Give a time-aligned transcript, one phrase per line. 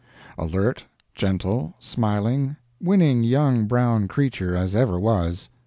[0.35, 5.51] Alert, gentle, smiling, winning young brown creature as ever was.